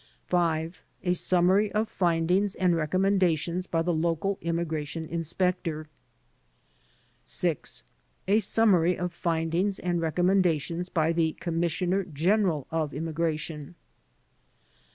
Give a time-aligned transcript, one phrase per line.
[0.25, 0.81] 5.
[1.03, 5.87] A summary of findings and recommendations by the local Immigration Inspector.
[7.23, 7.83] 6.
[8.27, 13.75] A summaiy of findings and recommendations by the Com missioner General of Immigration.